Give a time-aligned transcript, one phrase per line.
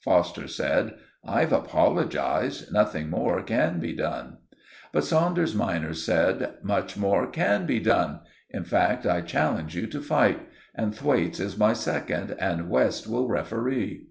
[0.00, 2.72] Foster said, "I've apologized.
[2.72, 4.38] Nothing more can be done."
[4.92, 8.20] But Saunders minor said, "Much more can be done.
[8.48, 10.40] In fact, I challenge you to fight;
[10.74, 14.06] and Thwaites is my second, and West will referee."